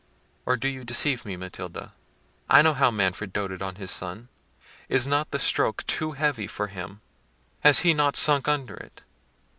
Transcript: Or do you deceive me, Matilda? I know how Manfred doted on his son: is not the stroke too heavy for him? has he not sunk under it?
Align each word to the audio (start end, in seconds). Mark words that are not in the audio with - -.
Or 0.47 0.57
do 0.57 0.67
you 0.67 0.83
deceive 0.83 1.25
me, 1.25 1.37
Matilda? 1.37 1.93
I 2.49 2.63
know 2.63 2.73
how 2.73 2.89
Manfred 2.89 3.31
doted 3.31 3.61
on 3.61 3.75
his 3.75 3.91
son: 3.91 4.29
is 4.89 5.05
not 5.07 5.29
the 5.29 5.37
stroke 5.37 5.85
too 5.85 6.13
heavy 6.13 6.47
for 6.47 6.69
him? 6.69 7.01
has 7.59 7.81
he 7.85 7.93
not 7.93 8.15
sunk 8.15 8.47
under 8.47 8.73
it? 8.73 9.01